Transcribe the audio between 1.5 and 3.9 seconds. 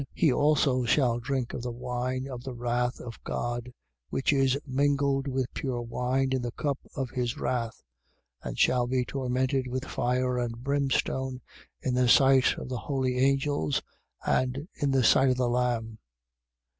of the wine of the wrath of God,